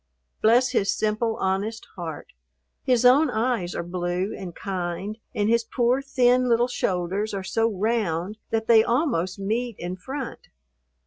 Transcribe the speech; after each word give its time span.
Bless 0.41 0.69
his 0.69 0.91
simple, 0.91 1.35
honest 1.37 1.85
heart! 1.95 2.33
His 2.83 3.05
own 3.05 3.29
eyes 3.29 3.75
are 3.75 3.83
blue 3.83 4.33
and 4.35 4.55
kind, 4.55 5.19
and 5.35 5.47
his 5.47 5.63
poor, 5.63 6.01
thin 6.01 6.49
little 6.49 6.67
shoulders 6.67 7.35
are 7.35 7.43
so 7.43 7.71
round 7.71 8.39
that 8.49 8.65
they 8.65 8.83
almost 8.83 9.37
meet 9.37 9.75
in 9.77 9.95
front. 9.95 10.47